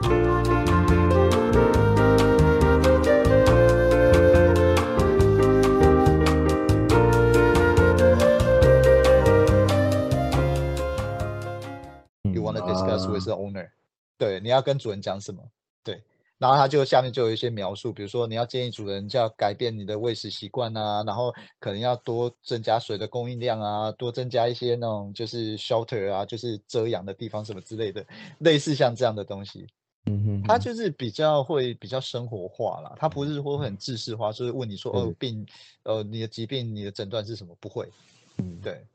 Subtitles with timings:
[0.00, 0.10] You
[12.44, 13.70] want to discuss with the owner？、
[14.16, 15.42] 对，你要跟主人讲什么？
[15.82, 16.00] 对，
[16.38, 28.06] 然后他就下面就有一些描述，比如说你要建议主人就要改变你的喂食习惯啊，然后可能要多增加水的供应量啊，多增加一些那种就是 shelter 啊，就是遮阳的地方什么之类的，
[28.38, 29.66] 类似像这样的东西。
[30.06, 35.46] 嗯哼哼，他就是比较会比较生活化啦，他不是说会很制式化，就是问你说哦病，
[35.82, 37.56] 呃你的疾病你的诊断是什么？
[37.60, 37.88] 不会，
[38.38, 38.86] 嗯，对，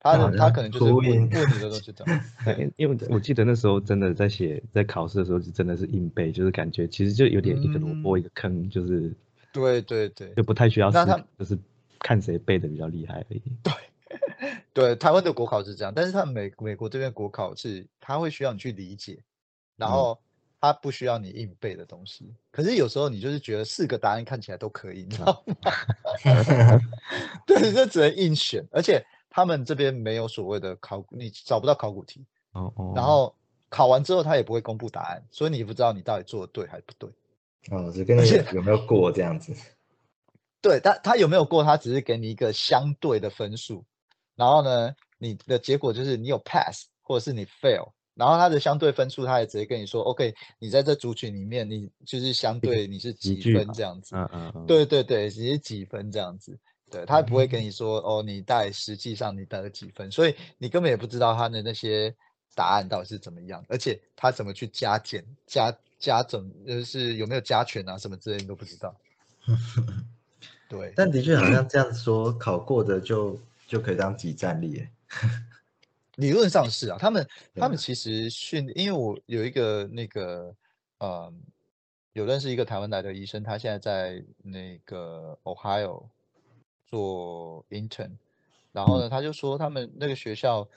[0.00, 9.12] 他他可能就是问 问你的都是这样，对对，因为我记得那时候真的在写在考试的时候，就真的是硬背，就是感觉其实就有点一个萝卜嗯一个坑，就是。
[9.52, 10.90] 对对对就不太需要。
[10.90, 11.56] 思那他考，就是
[12.00, 13.42] 看谁背的比较厉害而已。
[13.62, 13.72] 对，
[14.74, 19.22] 对台湾的国考是这样，但是他美美国这边国考是他会需要你去理解，
[19.76, 19.92] 然嗯。
[19.92, 20.18] 后
[20.66, 22.32] 他不需要你硬背的东西。
[22.50, 25.56] 可是有时候你就是觉得四个答案看起来都可以，你知道吗？
[27.46, 33.34] 对，这只能硬选，而且他们这边没有所谓的考古，你找不到考古题，哦哦，然后
[33.68, 37.10] 考完之后他也不会公布答案，所以你不知道你到底做的对还是不对。
[37.70, 39.54] 哦，就跟你有没有过这样子。
[40.60, 41.62] 对他，他有没有过？
[41.62, 43.84] 他只是给你一个相对的分数，
[44.34, 54.14] 然后呢，你的结果就是你有 pass 或者是你 fail，然后他的相对分数，他也直接跟你说，OK，你在这族群里面，你就是相对你是几分这样子。
[54.16, 56.58] 嗯嗯嗯，对对对，你是几分这样子。
[56.90, 62.14] 对他不会跟你说哦，你带实际上你得了几分，所以你根本也不知道他的那些
[62.54, 68.94] 答案到底是怎么样，而且他怎么去加减、加加整，就是有没有加权啊什么之类，你都不知道。
[70.68, 74.88] 对， 但的确好像这样说，考过的就就可以当集战力耶。
[76.16, 80.54] 理论上是啊，他们他们其实训，因为我有一个那个，
[80.98, 81.32] 呃，
[82.12, 86.06] 有认识一个台湾来的医生，他现在在那个 Ohio
[86.86, 88.12] 做 intern，
[88.72, 90.68] 然后呢，他就说他们那个学校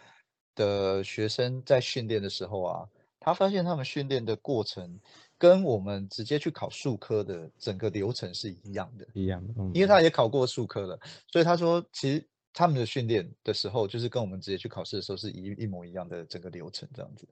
[0.55, 4.99] 的学生在训练的时候啊，他发现他们训练的过程
[5.37, 9.05] 跟我们直接去考数科的整个流程是一样的。
[9.13, 10.99] 一样的，嗯，因为他也考过数科了，
[11.31, 17.27] 所以他说其实他们的训练的时候，就是跟我们直接去考试的时候是一一模一样的整个流程这样子。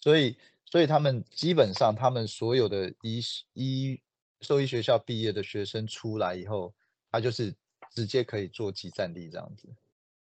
[0.00, 0.34] 所以，
[0.64, 3.20] 所以他们基本上他们所有的医
[3.52, 4.00] 医
[4.40, 6.72] 兽医学校毕业的学生出来以后，
[7.10, 7.54] 他就是
[7.90, 9.68] 直接可以做集战力这样子。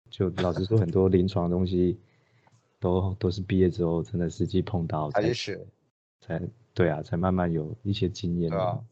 [0.08, 1.98] 就老实说，很多临床的东西
[2.78, 5.66] 都都是毕业之后真的实际碰到才还是学，
[6.20, 6.40] 才
[6.72, 8.56] 对啊，才慢慢有一些经验啊。
[8.56, 8.84] 对啊？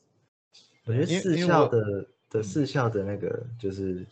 [0.86, 4.04] 我觉得四因为我校的的四校的那个就是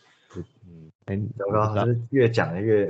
[0.66, 2.86] 嗯，哎，糟糕，就是越讲越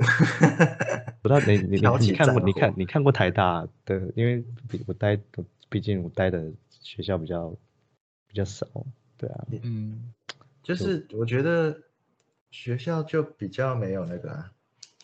[1.21, 6.51] 不知道你你你 你看过你看你看过台大的，因为比我待我毕竟我待的
[6.81, 7.49] 学校比较
[8.27, 8.67] 比较少，
[9.17, 10.13] 对啊，嗯，
[10.63, 11.77] 就是我觉得
[12.51, 14.51] 学校就比较没有那个、啊，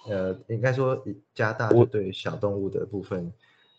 [0.07, 3.31] 呃，应该说以加大对小动物的部分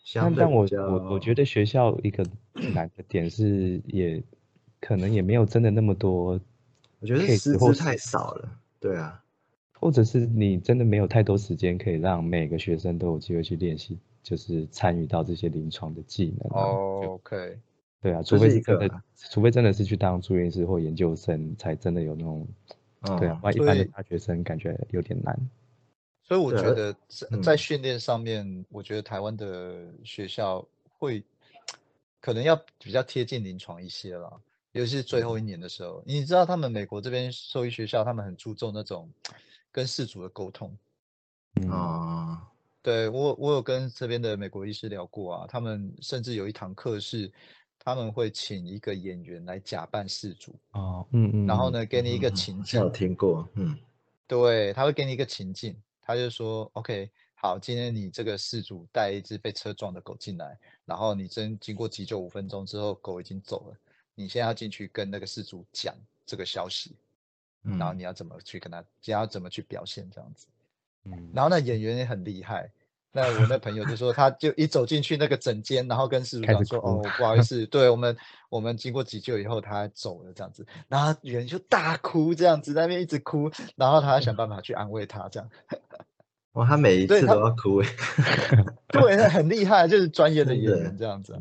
[0.03, 2.25] 相但但我对，我我觉得学校一个
[2.73, 4.23] 难的点是也
[4.85, 6.39] 可能也没有真的那么多
[6.99, 9.19] 我觉得师资太少了，对啊，
[9.79, 16.69] 或者是你真的没有太多时间可以让每个学生都有机会去练习，就是参与到这些临床的技能啊。
[17.01, 17.57] 就 OK，
[17.99, 22.47] 对啊，除非是真的除非真的是去当住院医师或研究生，才真的有那种，
[23.17, 25.35] 对啊，嗯不然一般的大学生感觉有点难。
[26.21, 26.95] 所以我觉得
[27.41, 30.63] 在训练上面，我觉得台湾的学校
[30.99, 31.23] 会
[32.21, 34.41] 可能要比较贴近临床一些了，
[34.75, 36.03] 尤其是最后一年的时候。
[36.05, 39.09] 你知道他们美国这边兽医学校，他们很注重那种
[39.71, 40.77] 跟事主的沟通。
[41.61, 42.37] 嗯，哦，
[42.81, 47.31] 对我，我有跟这边的美国医师聊过啊，他们甚至有一堂课是
[47.79, 53.79] 他们会请一个演员来假扮事主，哦，嗯嗯，嗯，然后呢给你一个嗯情好像有，听过，嗯，
[54.27, 63.77] 对，他会给你一个情境，他就说，OK，好，今天你这个事主带一只被车撞的狗进来，然后你真经过急救五分钟之后，狗已经走了，
[64.15, 65.93] 你现在要进去跟那个事主讲
[66.25, 66.95] 这个消息，
[67.63, 70.47] 嗯然后你要怎么去跟他，你要怎么去表现这样子。
[71.03, 72.71] 嗯，然后那演员也很厉害，
[73.11, 78.17] 那我那朋友就说，他就一走进去那个整间，然后跟事主讲说，哦，不好意思，对我们
[78.49, 85.49] 我们经过急救以后他走了这样子，然后演员就大哭这样子，在那边一直哭，然后他要想办法去安慰他这样。
[86.53, 87.89] 哇，他每一次都要哭诶，
[88.87, 91.33] 对，那很厉害，就是专业的演员这样子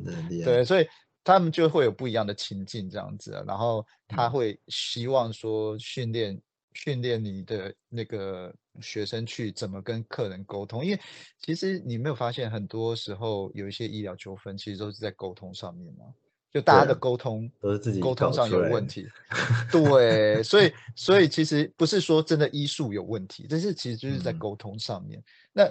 [0.45, 0.89] 对，所以
[1.25, 6.39] 他们就会有不一样的情境这样子啊，然后他嗯会希望说训练
[6.75, 11.01] 训练你的那个学生去怎么跟客人沟通，因为
[11.41, 16.05] 其实你没有发现，很多时候有一些医疗纠纷，其实都是在沟通上面嘛。
[16.53, 19.09] 就大家的沟通都是自己沟通上有问题。
[19.73, 25.21] 对，所以所以其实不是说真的医术有问题，但是其实就是在沟通上面。
[25.53, 25.69] 那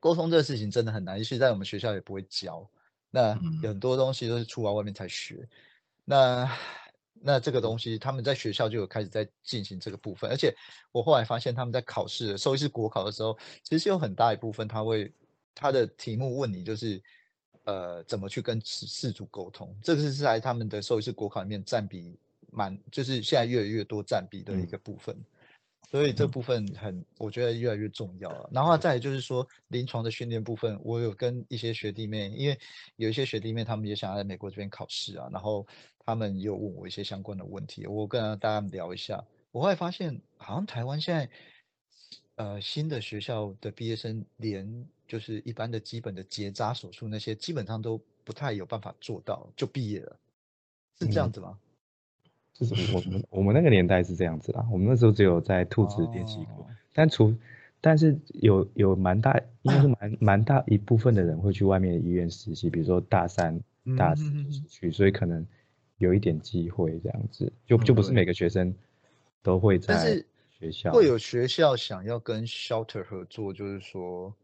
[0.00, 2.68] 沟通这个事情真的很难，尤其在我们学校也不会教。
[3.14, 5.48] 那很多东西都是出来外面才学。
[6.04, 6.58] 那
[7.22, 10.52] 那这个东西他们在学校就有开始在进行这个部分，而且
[10.90, 15.12] 我后来发现他们在考试，兽医师国考的时候，其实有很大一部分他会
[15.54, 17.00] 他的题目问你就是。
[17.66, 19.74] 呃，怎么去跟事事主沟通？
[19.82, 22.14] 这个是在他们的兽医师国考里面占比
[22.52, 25.16] 蛮，就是现在越来越多占比的一个部分。
[25.94, 28.50] 所以这部分很，我觉得越来越重要了。
[28.52, 32.58] 然后再就是说，临床的训练部分，我有跟一些学弟妹，因为
[32.96, 35.64] 有一些学弟妹他们也想要在美国这边考试啊，然后
[36.04, 39.24] 他们也有问我一些相关的问题，我跟大家聊一下。
[39.52, 41.30] 我后来发现，好像台湾现在，
[42.34, 44.88] 呃，新的学校的毕业生连。
[45.06, 50.18] 就是一般的基本的结扎手术那些基本上都不太有办法做到就毕业了，
[50.98, 51.58] 是这样子吗？
[52.54, 57.36] 就是我们 我们那个年代是这样子啦，我们那时候只有在兔子练习过，但除
[57.80, 63.60] 但是有有蛮大应该是蛮蛮大一部分的人会去外面医院实习，比如说大三
[63.98, 64.24] 大四
[64.68, 65.46] 去，所以可能
[65.98, 68.74] 有一点机会这样子，就就不是每个学生
[69.42, 74.34] 都会在学校会有学校想要跟 shelter 合作，就是说。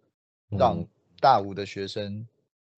[0.58, 0.84] 让
[1.20, 2.26] 大五的学生，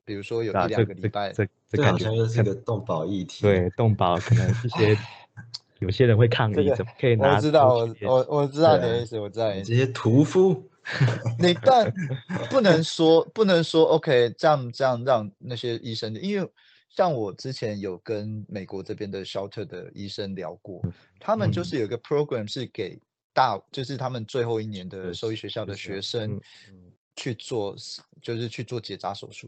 [0.05, 3.41] 比如说有一两个礼拜，这这好像就是个动保议题。
[3.47, 4.95] 对，动保可能一些
[5.83, 7.35] 有些人会抗议，怎么可以拿？
[7.37, 10.63] 我知道，我我我知道你的意思，我知道你这些屠夫，
[11.39, 11.93] 你但
[12.49, 16.49] 不能说 不能说 OK，这样这样让那些医生，因为
[16.89, 20.81] 像我之前有跟美国这边的 shelter 的医生聊过，
[21.21, 22.99] 他们就是有个 program 是给
[23.33, 26.41] 大，就是他们最后一年的兽医学校的学生。
[27.15, 27.77] 去做
[28.23, 29.47] 就是去做结扎手术，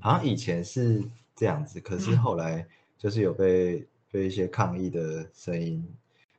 [0.00, 1.02] 好像以前是
[1.34, 2.64] 这样子，可是后来
[2.98, 5.84] 就是有被被一些抗议的声音，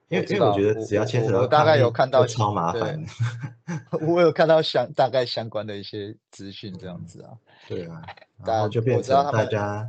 [0.07, 3.03] 因为因为我觉得只要牵扯到我大概有看到超麻烦，
[4.07, 7.35] 我有看到 相大概相关的一些资讯这样子啊，
[7.67, 8.01] 对啊，
[8.45, 9.85] 然后就变成大家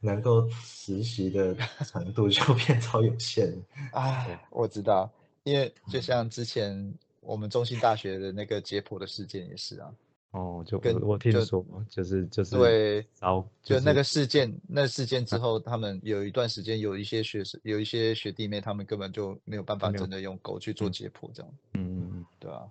[0.00, 1.54] 能够实习的
[1.86, 3.54] 程度就变超有限，
[3.92, 5.08] 哎，我知道，
[5.44, 6.94] 因为就像之前。
[7.20, 9.92] 我们中心大学的那个解剖的事件也是啊，
[10.32, 22.62] 哦，就跟我听说，就是就是对，然后就那个事件，那事件之后，他们有一段时间有一些学生，有一些学弟妹，他们根本就没有办法真的用狗去做解剖这样，嗯嗯嗯，对啊，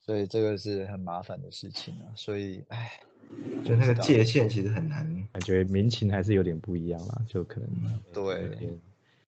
[0.00, 2.98] 所以这个是很麻烦的事情啊，所以，唉，
[3.62, 7.68] 就那个界限其实很难，感觉民情还是有点不一样啦，就可能
[8.12, 8.56] 对，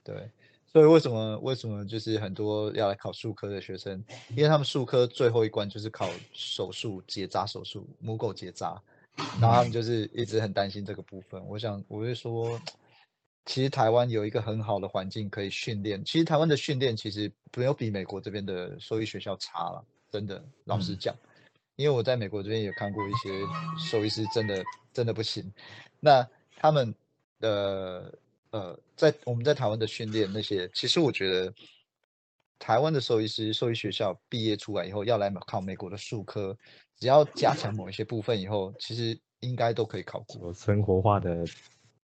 [0.02, 0.30] 对。
[0.70, 4.04] 所以为什么为什么就是很多要来考数科的学生，
[4.36, 8.80] 因为他们数科最后一关就是考手术结扎手术母狗结扎，
[9.40, 11.42] 然后他们就是一直很担心这个部分。
[11.46, 12.60] 我想我会说，
[13.46, 21.16] 其实台湾有一个很好的环境可以训练，其实台湾的训练其实没有比美国这边的兽医学校差了，真的老实讲，
[21.76, 23.30] 因为我在美国这边也看过一些
[23.78, 24.62] 兽医师真的
[24.92, 25.50] 真的不行，
[25.98, 26.94] 那他们
[27.40, 27.48] 的。
[27.50, 28.12] 呃，
[28.96, 31.52] 在我们在台湾的训练那些，其实我觉得
[32.58, 36.56] 台湾的兽医师、兽医学校毕业出来以后，要来考美国的术科，
[36.96, 40.52] 只要加强某一些部分以后，其实应该都可以考过。
[40.52, 41.44] 生活化的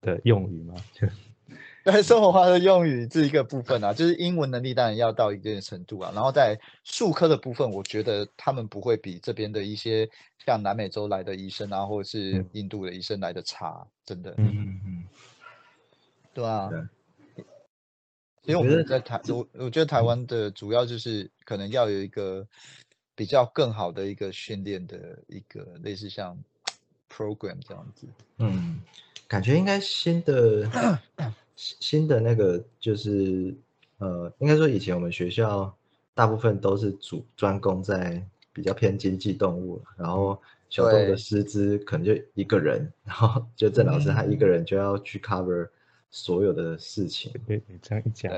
[0.01, 0.75] 的用语吗？
[1.85, 6.11] 对，生活化的用语这一个部分啊，就是英文能力当然要到一定的程度啊。
[6.15, 10.09] 然后在术科的部分，我觉得他们不会比这边的一些
[10.47, 14.33] 像南美洲来的医生啊，或者是印度的医生来的差，真的。
[14.39, 15.05] 嗯嗯嗯。
[16.35, 16.69] 对啊，
[18.43, 22.47] 因为我们在台，我我觉得台湾的主要就是可能要有一个
[23.15, 26.37] 比较更好的一个训练的一个类似像
[27.09, 28.07] program 这样子。
[28.39, 28.81] 嗯，
[29.29, 30.69] 感觉应该新的
[31.57, 33.55] 新的那个就是
[33.99, 35.75] 呃，应该说以前我们学校
[36.13, 38.23] 大部分都是主专攻在
[38.53, 40.39] 比较偏经济动物，然后
[40.69, 45.71] 小动物的师资可能就一个人，然后就郑老师他一个人就要去 cover。
[46.17, 48.33] 所有的事情，你这样一讲，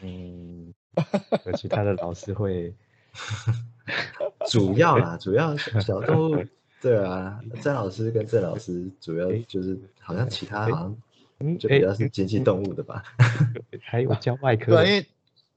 [0.00, 0.72] 嗯，
[1.44, 2.72] 有其他的老师会，
[4.48, 6.42] 主要啦，主要小动物，
[6.80, 10.70] 对啊，郑老师跟郑老师主要就是好像其他好
[11.38, 13.04] 像就比较是经济动物的吧，
[13.82, 15.06] 还有教外科，对，因为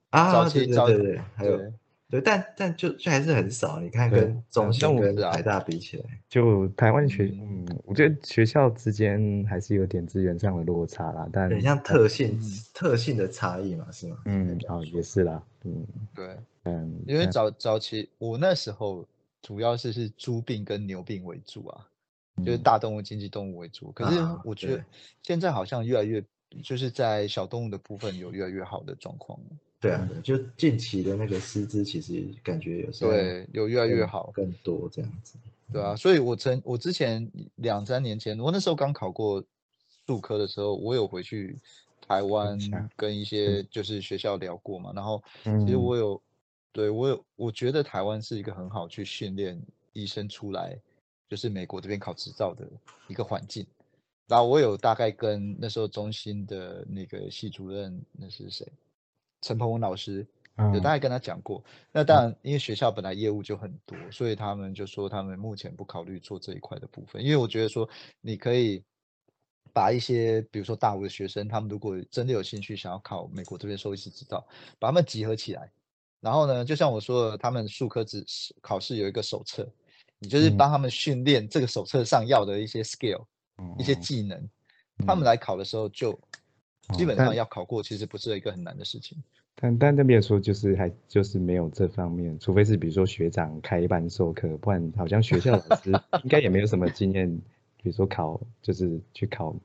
[0.10, 1.72] 啊，早期对对对，还有
[2.12, 3.80] 对，但但就就还是很少。
[3.80, 14.18] 你看，跟中信跟台大比起来，就台湾学，嗯嗯，我觉得学校之间还是有点资源上的落差啦，但很像特性嗯特性的差异嘛，是吗？
[14.25, 19.08] 嗯，哦，也是啦，嗯对，嗯，因为早早期我那时候
[19.41, 21.88] 主要是是猪病跟牛病为主啊，
[22.46, 23.89] 就是嗯大动物经济动物为主。
[23.94, 24.84] 可是啊我觉得
[25.24, 26.22] 现在好像越来越，
[26.62, 29.39] 就是在小动物的部分有越来越好的状况。
[29.81, 34.31] 对啊，就近期的那个师资，其实感觉有时候对，有越来越好。
[34.31, 35.39] 更多这样子。
[35.73, 39.43] 对啊，所以我曾我之前两三年前，我那时候刚考过
[40.05, 41.57] 数科的时候，我有回去
[42.07, 42.59] 台湾
[42.95, 46.21] 跟一些就是学校聊过嘛，然后其实嗯我有，
[46.71, 49.59] 对我有，我觉得台湾是一个很好去训练
[49.93, 50.77] 医生出来，
[51.27, 52.67] 就是美国这边考执照的
[53.07, 53.65] 一个环境。
[54.27, 58.67] 然后我有大概跟那时候中心的那个系主任，那是谁？
[59.41, 60.25] 陈鹏文老师，
[60.57, 60.81] 有嗯。
[60.81, 61.63] 大概跟他讲过。
[61.91, 67.24] 那当然，因为学校本来业务就很多，所以他们就说他们目前不考虑做这一块的部分。
[67.24, 67.88] 因为我觉得说，
[68.21, 68.83] 你可以
[69.74, 74.45] 把一些比如说大五的学生，他们如果真的有兴趣想要考美国这边兽医师执照，
[74.79, 75.71] 把他们集合起来，
[76.19, 78.24] 然后呢，就像我说的，他们术科只
[78.62, 79.67] 考试有一个手册，
[80.19, 80.57] 你就是嗯。
[80.57, 83.25] 帮他们训练这个手册上要的一些 skill、
[83.79, 84.50] 一些嗯技能，
[85.07, 86.19] 他们嗯来考的时候就
[86.93, 89.17] 基本上要考过，其实不是一个很难的事情。
[89.55, 95.91] 但但那边说就是还就是没有这方面，除非是比如说学长开班授课，不然好像学校老师
[96.23, 97.29] 应该也没有什么经验，
[97.77, 99.55] 比如说考就是去考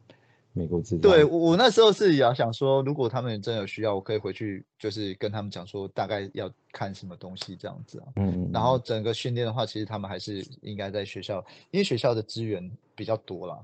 [0.52, 1.08] 美国执照。
[1.08, 8.06] 对我我那时候是也想说，如果他们真的有需要，我可以回去就是跟他们讲说大概要看什么东西这样子啊。
[8.16, 13.58] 嗯，嗯然后整个训练的话，其实他们还是应该在学校，因为学校的资源比较多啦。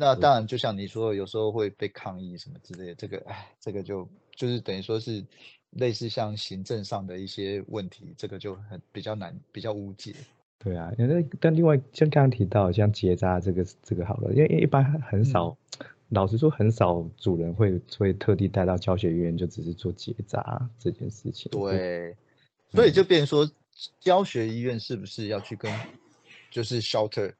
[0.00, 5.22] 那当然，就像你说，有时候会被抗议什么之类的，这个哎，这个就就是等于说是
[5.72, 10.14] 类似像行政上的一些问题，这个就很比较难，比较无解。
[10.58, 15.54] 对啊，那但另外像刚刚提到像结扎这个这个好了，因为因为一般很少，
[16.08, 21.52] 老实说很少主人会会特地带到教学医院，就只是做结扎这件事情。
[21.52, 22.16] 对，
[22.72, 23.50] 所以就变成说，
[24.00, 25.70] 教学医院是不是要去跟
[26.50, 27.34] 就是 shelter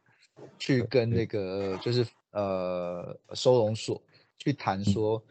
[0.59, 4.01] 去跟那个就是呃收容所
[4.39, 5.23] 去谈说，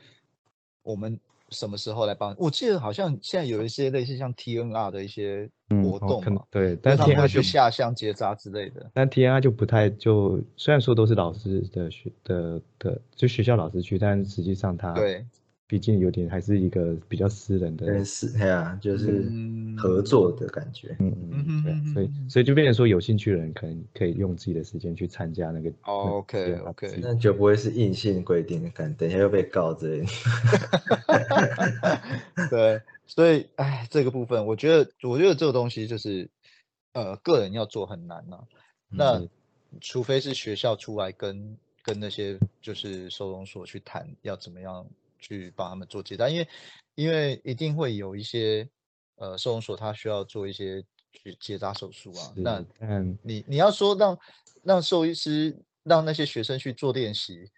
[0.83, 2.35] 我们什么时候来帮？
[2.37, 5.49] 我记得好像现在有一些类似像 TNR 的一些
[5.83, 8.89] 活动对，但是他们会去下乡结扎之类的。
[8.93, 15.25] 但 T N R 就不太就，虽然说都是老师的学的的，就学校老师去，但实际上他对，
[15.69, 20.95] 毕竟有点还是一个比较私人的，但是哎呀，就是嗯合作的感觉。
[20.99, 25.69] 嗯嗯，嗯哼对啊，所以所以就变成说有兴趣的人可能可以用自己的时间去参加那个。
[25.83, 30.07] 哦 OK OK 那就不会是硬性规定的，看等一下又被告之类的。
[32.49, 36.27] 对，所以哎，这个部分我觉得，我觉得这个东西就是，
[36.93, 38.39] 呃，个人要做很难呐、
[38.89, 39.29] 那是
[39.81, 44.83] 除非是学校出来跟跟那些就是收容所去谈，要怎么样
[45.19, 46.47] 去帮他们做接单，因为
[46.95, 48.67] 因为一定会有一些
[49.15, 54.17] 呃收容所他需要做一些去结扎手术啊，那嗯你你要说让
[54.63, 57.49] 让兽医师让那些学生去做练习，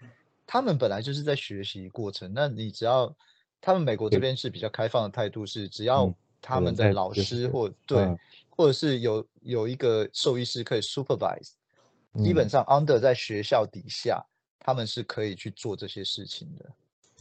[0.46, 2.32] 他们本来就是在学习过程。
[2.34, 3.14] 那你只要
[3.60, 8.18] 他们美国这边是比较开放的态度，是只要嗯他们的老师或对嗯，
[8.50, 11.52] 或者是有有一个兽医师可以 supervise，
[12.24, 14.24] 基本嗯上 under 在学校底下，
[14.60, 16.66] 他们是可以去做这些事情的。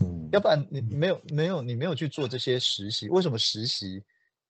[0.01, 4.03] 嗯要不然你没有没有你没有去做这些实习，为什么实习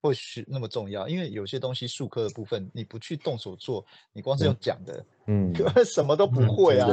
[0.02, 1.09] 或许那么重要？
[1.09, 5.54] 因为有些东西术科的部分你不去动手做，你光是用讲的，嗯，
[5.85, 6.88] 什么都不会啊。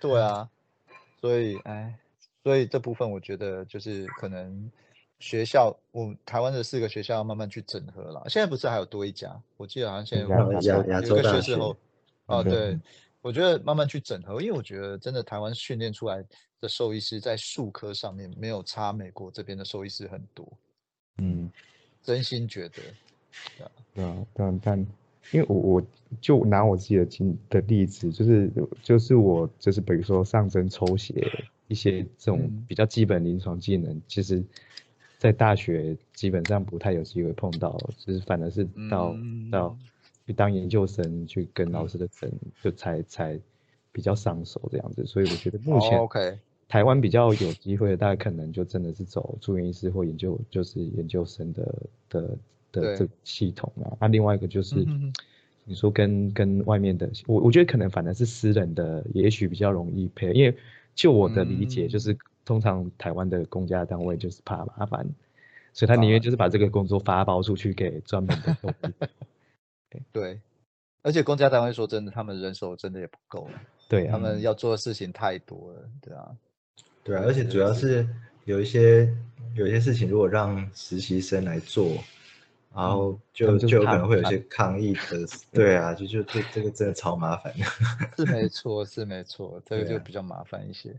[0.00, 0.48] 对啊，
[1.20, 1.98] 所以哎，
[2.42, 4.70] 所以这部分我觉得就是可能
[5.20, 8.22] 学校，我们台湾的四个学校要慢慢去整合了。
[8.28, 9.40] 现在不是还有多一家？
[9.56, 11.76] 我记得好像现在亚有一个学学士后。
[12.26, 12.78] 哦，对对，
[13.22, 16.22] 我觉得慢慢去整合，因为我觉得真的台湾训练出来
[16.60, 20.52] 的兽医师在术科上面没有差美国这边的兽医师很多，
[21.16, 21.50] 嗯。
[22.02, 22.82] 真心觉得。
[23.94, 24.78] 对啊，但但
[25.30, 25.82] 因为我我
[26.20, 28.50] 就拿我自己的经的例子，就是
[28.82, 31.30] 就是我就是比如说上针抽血
[31.68, 34.42] 一些这种嗯比较基本临床技能，其实
[35.16, 39.16] 在大学基本上不太有机会碰到，就是反而是到、
[39.48, 39.78] 到嗯
[40.26, 43.38] 去当研究生去跟老师的诊就才才
[43.92, 46.38] 比较上手这样子，所以我觉得目前
[46.68, 51.62] 台湾比较有机会的，大概可能就真的是走住院医师或研究，就是研究生的
[52.08, 52.20] 的
[52.72, 52.96] 的对。
[52.96, 53.92] 这个系统啊。
[54.00, 55.12] 那、另外一个就是嗯哼哼
[55.64, 60.56] 你说跟跟外面的，我我觉得可能反而是私人的，也许比较容易配，因为
[60.94, 62.00] 就我的理解，就嗯。
[62.00, 65.06] 是通常台湾的公家单位就是怕麻烦，
[65.72, 68.74] 所以他宁愿就是把这个工作发包出去给专门的。
[70.12, 70.40] 对，
[71.02, 73.48] 而且公家单位说真的，他们人手真的也不够，
[73.88, 76.36] 对啊，他们要做的事情太多了，对啊，
[77.02, 78.06] 对啊，而且主要是
[78.44, 79.12] 有一些
[79.54, 81.92] 有一些事情，如果让实习生来做，
[82.74, 87.64] 然后就们就可能会有些抗议的，对啊，就就这这个真的超麻烦的。
[88.16, 90.90] 是没 错，是没错，这个就比较麻烦一些。
[90.90, 90.98] 嗯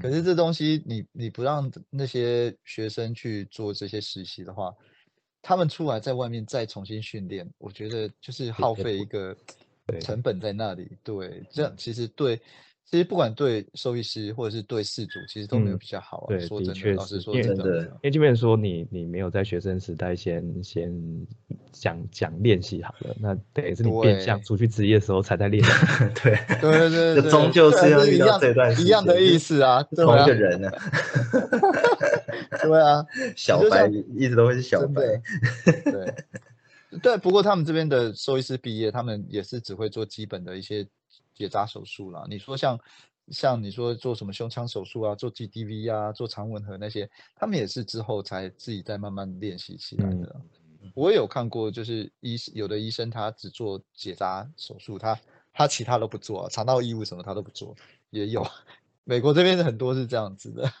[0.00, 4.74] 可是这东西你你不让那些学生去做这些实习的话，
[5.48, 9.32] 他们出来在外面再重新训练，我觉得就是耗费一个
[10.00, 10.90] 成本在那里。
[11.04, 12.36] 对，这样其实对，
[12.84, 16.26] 其实不管对兽医师或者是对事主，其实都没有嗯比较好啊。
[16.30, 20.92] 对说真的，的确老实说是因为真的因为即便说你你没有在学生时代先先
[21.70, 25.62] 讲讲练习好了，那等于是你变相出去职业的时候才在练。
[26.24, 30.70] 对，对对对这，终究是要遇到一样这段一样的意思啊 同一个，人呢，
[32.66, 33.06] 对啊。
[33.36, 35.02] 小白一直都会是小白，
[35.84, 36.14] 对
[37.02, 40.86] 对，不过他们这边的兽医师毕业，他们也是只会做基本的一些
[41.34, 42.24] 结扎手术啦。
[42.28, 42.78] 你说像
[43.30, 50.36] 像你说做什么胸腔手术啊，做 GDV 啊，做肠吻合那些，他们也是之后才自己再慢慢练习起来的。
[50.94, 55.18] 我也有看过，就是医有的医生他只做结扎手术，他
[55.52, 57.74] 他其他都不做、啊，肠道异物什么他都不做，
[58.10, 58.46] 也有。
[59.04, 60.72] 美国这边很多是这样子的。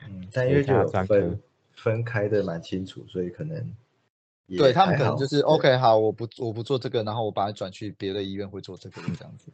[0.00, 1.40] 嗯，但因为就有分
[1.74, 3.74] 分开的蛮清楚，所以可能
[4.48, 9.50] 对他们可能就是 OK，好，我不我不做这个，然后我把它转去别的医院会做这个这样子。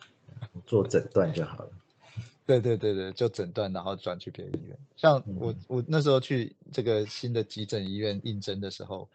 [0.66, 1.70] 做诊断就好了。
[2.46, 4.76] 对对对对，就诊断，然后转去别的医院。
[4.96, 9.08] 像我嗯我那时候去这个新的急诊医院应征的时候，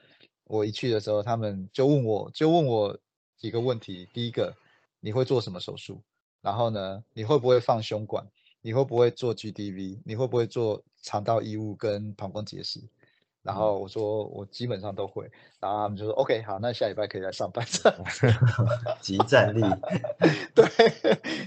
[0.46, 2.98] 我一去的时候，他们就问我就问我
[3.38, 4.08] 几个问题。
[4.14, 4.56] 第一个，
[5.02, 6.00] 你会做什么手术？
[6.42, 8.26] 然后呢，你会不会放胸管？
[8.66, 10.00] 你会不会做 GDV？
[10.04, 12.80] 你会不会做肠道异物跟膀胱结石？
[13.44, 15.30] 然后我说我基本上都会，
[15.60, 17.64] 然后他们就说 OK 好，那下礼拜可以来上班。
[19.00, 19.62] 集战力，
[20.56, 20.66] 对，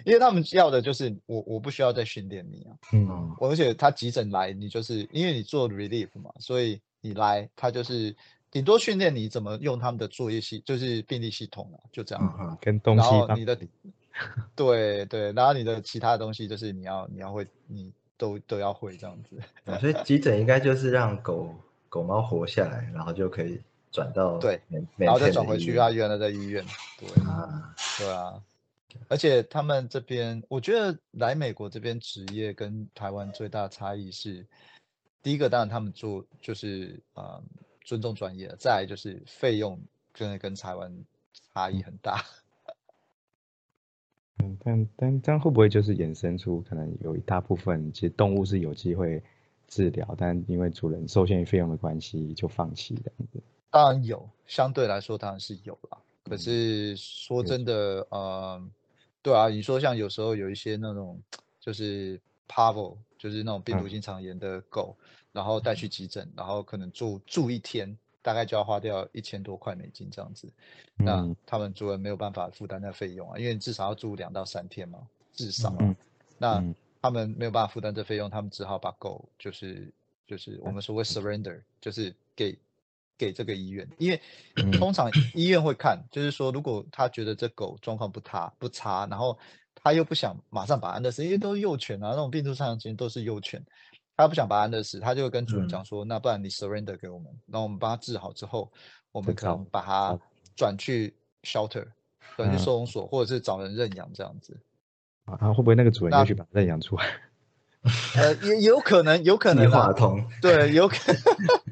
[0.07, 8.15] 因为他们要的就是我我不需要再训练你啊，嗯，而且他急诊来，你就是因为你做 relief 嘛，所以你来他就是
[8.49, 12.37] 顶多训练你怎么用他们的作业系，就是病历系统啊，就这样。
[12.39, 13.59] 嗯，跟东西然后你的
[14.57, 19.39] 对对，然后你的其他的东西就是你要你要会，你都都要会这样子。
[19.65, 21.55] 啊 所以急诊应该就是让狗
[21.89, 23.61] 狗猫活下来，然后就可以
[23.93, 24.61] 转到对，
[24.97, 26.65] 然后再免转回去啊他原来的医院。
[26.99, 28.43] 对啊，对啊，
[29.09, 34.45] 而且他们这边，我觉得来美国这边职业跟台湾最大的差异是，
[35.23, 37.41] 第一个当然他们做就是呃
[37.85, 39.81] 尊重专业，再来就是费用
[40.13, 40.93] 真的跟台湾
[41.55, 42.17] 差异很大。
[42.17, 42.25] 嗯，
[44.65, 49.23] 但但这样会不会就是衍生出可能有一大部分其实动物是有机会
[49.67, 53.43] 治疗，但因为主人受限于费用的关系就放弃这样子。
[53.71, 55.99] 当然有，相对来说当然是有啦。
[56.25, 58.71] 可嗯是说真的，呃，
[59.23, 61.21] 对啊，你说像有时候有一些那种
[61.61, 64.97] 就是 parvo，就是那种病毒嗯性肠炎的狗，
[65.33, 67.97] 然后带去急诊，然后可能住住一天，
[68.29, 70.47] 大概就要花掉一千多块美金这样子。
[70.97, 74.99] 那嗯他们主人没有办法负担那费用啊，因为你至少要住两到三天嘛，
[75.33, 75.75] 至少。
[75.81, 75.97] 嗯
[76.37, 79.91] 那嗯他们没有办法负担这费用，他们只好把狗就是
[80.27, 82.55] 就是我们所谓 surrender，就是给
[83.17, 84.21] 给这个医院，因为
[84.57, 89.39] 嗯通常医院会看，就是说如果他觉得这狗状况不差不差，然后
[89.75, 93.65] 他又不想马上把它安乐死，因为都是幼犬啊，那种病毒上其实都是幼犬，
[94.19, 98.71] 他不想把它安乐死，他就会跟主人讲说，那不然你 surrender 给我们，然后我们帮他治好之后，
[99.13, 100.19] 我们可能把他
[100.57, 101.87] 转去 shelter，
[102.37, 104.59] 转去嗯收容所，或者是找人认养这样子。
[105.25, 107.05] 啊，会不会那个主人那又去把它认养出来？
[108.17, 111.23] 呃，也有可能，有可能啊，划通，对，有可能，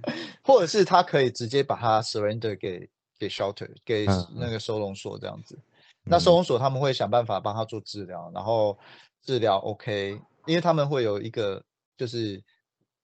[0.44, 5.58] 或者是他可以直接把它 surrender 给给 shelter，给嗯那个收容所这样子。
[6.04, 8.78] 那收容所他们会想办法帮他做治疗，然后
[9.24, 11.60] 治疗 OK，因为他们会有一个
[11.96, 12.42] 就是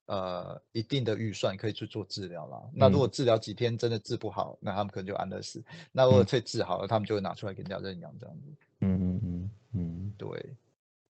[0.07, 2.62] 呃一定的预算可以去做治疗啦。
[2.74, 5.62] 那如果治疗几天真的治不好，那他们可能就安乐死。
[5.92, 8.42] 那如果这治好了，他们就会拿出来给人家认养这样子。
[8.81, 10.28] 嗯嗯嗯嗯，对，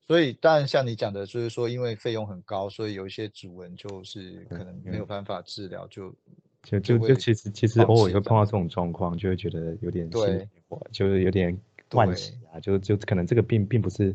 [0.07, 6.15] 所以当然像你讲的，就是说因为费用很高，所以有一些主人就是可能没有嗯办法治疗，就
[6.63, 10.49] 就就就就其实其实偶尔会碰到这种状况，就会觉得有点心
[10.93, 11.59] 就是有点
[11.91, 14.15] 惋惜啊，就就可能这个病并不是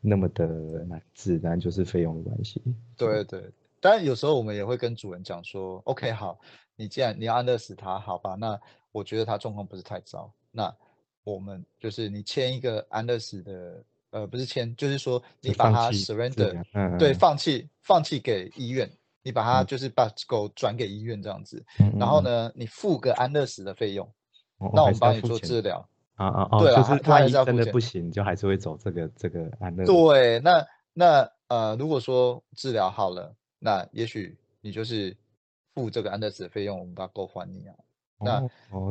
[0.00, 0.46] 那么的
[0.86, 2.62] 难治，但就是费用的关系。
[2.96, 3.50] 对对。
[3.80, 6.36] 当然有时候我们也会跟主人讲说，OK 好，
[6.74, 10.74] 你既然你要安乐死他，好吧，那我觉得他状况不是太糟，那
[11.22, 18.90] 我们就是你签一个安乐死的，呃，不是签，就是说你把它 surrender，嗯对，嗯放弃放弃给医院，
[19.22, 24.04] 你把它嗯就是把狗转给医院这样子，嗯然后呢，你付个安乐死的费用，
[24.58, 25.88] 哦那我们帮你做治钱疗。
[26.18, 29.86] 啊啊啊，对啊就是他他还万一真的不行，就还是会走这个这个安乐。
[29.86, 35.16] 对，那那呃，如果说治疗好了，那也许你就是
[35.74, 37.74] 付这个安乐死的费用，我们把狗还你啊。
[38.20, 38.40] 那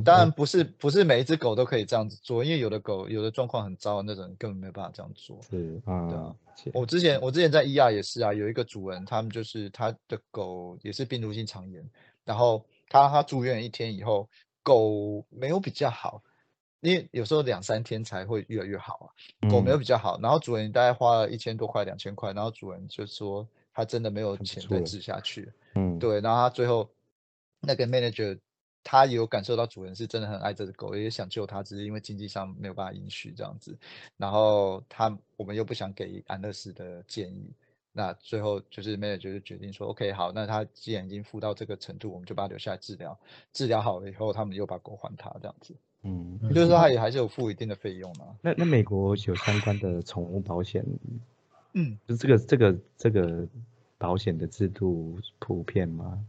[0.06, 5.38] 当然哦不是不是每一只狗都可以这样子做，因为有的狗有的状况很糟的那种，根本没有办法这样做。
[5.42, 6.34] 是对啊
[6.74, 11.86] 我之前我之前在 ER 也是啊，有一个主人，他们就是他的狗也是病毒性肠炎，
[12.24, 14.30] 然后他他住院一天以后，
[14.64, 16.24] 狗没有比较好，
[16.82, 19.12] 因为有时候两三天才会越来越好
[19.42, 19.80] 啊，狗没有嗯。
[19.80, 25.98] 比较好，然后主人大概花了一千多块两千块，然后主人就说他真的没有钱再治下去，嗯。
[26.00, 26.90] 对，然后他最后
[27.62, 28.38] 那个 manager
[28.84, 33.78] 他有感受到主人是真的很爱这只狗，也想救它，只是因为经济上没有办法允许这样子。
[34.16, 37.52] 然后他我们又不想给安乐死的建议，
[37.92, 43.20] 那最后就是 manager 就决定说，OK 好，那他既然已经付到这个程度，我们就把它留下来治疗，
[43.52, 45.76] 治疗好了以后，他们又把狗还他这样子，
[46.08, 48.34] 嗯，嗯就是说他也还是有付一定的费用啊。
[48.42, 50.86] 那那美国有相关的宠物保险，
[51.74, 53.48] 嗯，就这个这个这个
[53.98, 56.24] 保险的制度普遍吗？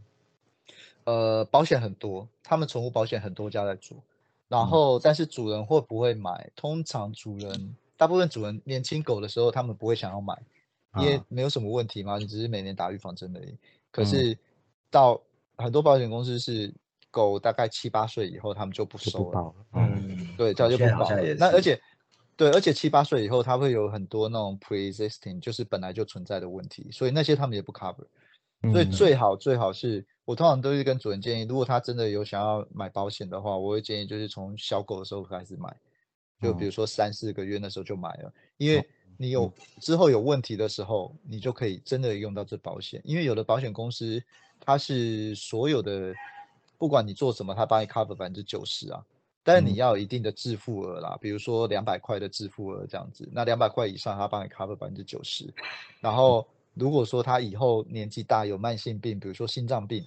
[1.05, 3.97] 呃，保险很多，他们宠物保险很多家在做，
[4.47, 6.51] 然嗯后但是主人会不会买？
[6.55, 10.39] 通常主人大部分主人年轻狗的时候，他们不会想要买，
[10.99, 13.57] 因为啊没有什么问题嘛，你只是每年打预防针而已。
[13.91, 14.37] 可嗯是
[14.91, 15.19] 到
[15.57, 16.71] 很多保险公司是
[17.11, 19.53] 狗大概七八岁以后，他们就不收了。
[19.73, 21.79] 嗯嗯，对，这样就不保那而且
[22.35, 28.05] 对，而且七八岁以后，它会有很多那种 pre-existing，就是本来就存在的问题，所以那些他们也不 cover。
[28.71, 35.73] 所以嗯最好最好是我通常都是跟主人建议，如果他真的有想要买保险的话，我会建议就是从小狗的时候开始买，
[36.41, 38.85] 就比如说三四个月那时候就买了，因为
[39.17, 39.49] 你有
[39.81, 44.21] 之后有问题的时候，你就可以真的用到这保险，因为有的保险公司
[44.59, 46.13] 它是所有的，
[46.79, 49.05] 不管你做什么，他帮你 cover 百分之九十啊。
[49.43, 55.51] 但是你嗯要有一定的自付额啦，比如说两百块的自付额这样子，那两百块以上，他帮你 cover 百分之九十。
[56.01, 60.03] 然后如果说他以后年纪大有慢性病，比如说心脏病，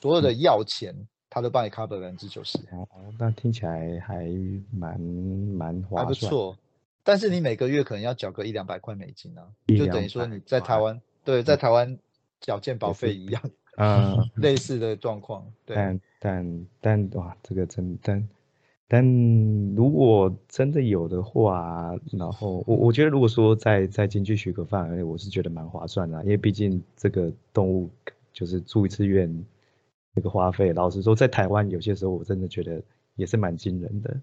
[0.00, 0.94] 所有的药钱
[1.28, 4.26] 他都帮你 cover 百分之九十，哦，哦那听起来还
[4.70, 6.30] 蛮蛮划算还不算。
[6.30, 6.56] 错。
[7.02, 11.98] 但是你每个月可能要缴个一两百块美金啊，就等于说你在台块湾对在台湾
[12.40, 13.42] 缴健保费一样，
[13.78, 15.46] 嗯，类似的状况。
[15.64, 18.28] 对，但但但哇，这个真但
[18.88, 27.88] 但如果真的有的话，然后我我觉得如果说在在经济许可范围内，我是觉得蛮划算的啊，因为毕竟这个动物
[28.32, 29.44] 就是住一次院
[30.12, 32.82] 那个花费，老实说，在台湾有些时候我真的觉得
[33.14, 34.20] 也是蛮惊人的，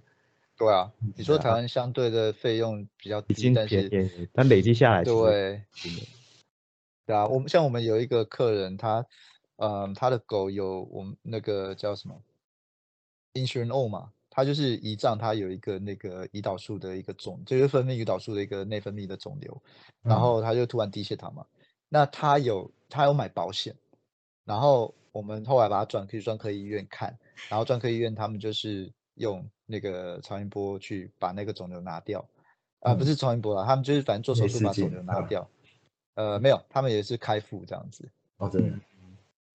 [0.58, 5.62] 对啊，你说台湾相对的费用比较低，已经但是便宜，但累积下来对。
[7.08, 9.06] 对啊，我们像我们有一个客人，他，
[9.58, 12.22] 嗯，他的狗有我们那个叫什么
[13.34, 19.62] ？insurance O 嘛，它就是胰脏，它有一个那个胰岛素的一个肿，就是分泌胰岛素的一个内分泌的肿瘤，
[20.02, 20.20] 然嗯。
[20.20, 21.46] 后它就突然低血糖嘛，
[21.88, 23.74] 那他有他有买保险，
[24.44, 27.18] 然后我们后来把他转去专科医院看，
[27.50, 32.20] 然后专科医院他们就是用那个超音波去把那个肿瘤拿掉，
[32.82, 33.06] 啊、不嗯。
[33.06, 35.22] 是超音波啦，他们就是反正做手术把肿瘤拿。
[35.28, 35.50] 掉。
[36.16, 38.10] 呃，没有，他们也是开腹这样子。
[38.38, 38.80] 哦，真的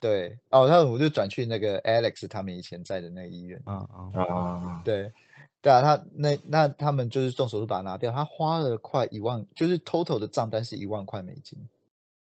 [0.01, 3.61] 对，哦，那我就转去那个 Alex 他们以前在的那个医院。
[3.67, 5.13] 啊啊，啊，对，
[5.61, 11.59] 对啊，他那那他们就是动手术把它拿掉，他花了快一万，就是 total 的账单是一万块美金。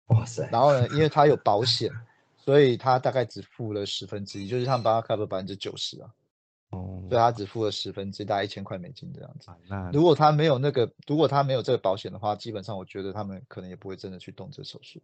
[0.07, 1.91] 哇塞，然后呢，因为他有保险，
[2.37, 6.09] 所以他大概只付了十分之一，就是他们帮他 cover 百分之九十啊，
[6.71, 9.51] 哦，所以他只付了十分之一，大概一千块美金这样子。
[9.51, 14.99] 啊那如果他没有那个，如果他没有这个保险的话，基本上我觉得他们可能也不会真的去动这手术。